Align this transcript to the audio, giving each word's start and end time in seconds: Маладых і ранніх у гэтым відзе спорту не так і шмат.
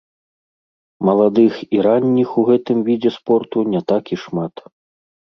Маладых 1.09 1.53
і 1.75 1.83
ранніх 1.87 2.29
у 2.43 2.45
гэтым 2.49 2.77
відзе 2.87 3.11
спорту 3.17 3.57
не 3.75 3.81
так 3.93 4.03
і 4.17 4.19
шмат. 4.23 4.55